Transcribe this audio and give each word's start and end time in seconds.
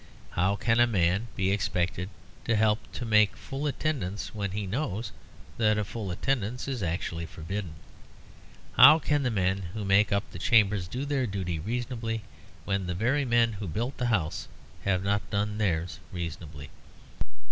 How 0.31 0.55
can 0.55 0.79
any 0.79 0.91
man 0.91 1.27
be 1.35 1.51
expected 1.51 2.09
to 2.45 2.55
help 2.55 2.79
to 2.93 3.05
make 3.05 3.33
a 3.33 3.37
full 3.37 3.67
attendance 3.67 4.33
when 4.33 4.49
he 4.49 4.65
knows 4.65 5.11
that 5.59 5.77
a 5.77 5.83
full 5.85 6.09
attendance 6.09 6.67
is 6.67 6.81
actually 6.81 7.27
forbidden? 7.27 7.75
How 8.77 8.97
can 8.97 9.21
the 9.21 9.29
men 9.29 9.59
who 9.75 9.85
make 9.85 10.11
up 10.11 10.23
the 10.31 10.39
Chamber 10.39 10.79
do 10.79 11.05
their 11.05 11.27
duty 11.27 11.59
reasonably 11.59 12.23
when 12.65 12.87
the 12.87 12.95
very 12.95 13.25
men 13.25 13.53
who 13.53 13.67
built 13.67 13.95
the 13.97 14.07
House 14.07 14.47
have 14.85 15.03
not 15.03 15.29
done 15.29 15.59
theirs 15.59 15.99
reasonably? 16.11 16.71